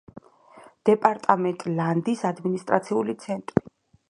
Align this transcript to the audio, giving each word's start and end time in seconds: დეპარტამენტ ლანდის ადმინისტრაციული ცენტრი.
დეპარტამენტ 0.89 1.67
ლანდის 1.75 2.25
ადმინისტრაციული 2.31 3.17
ცენტრი. 3.27 3.69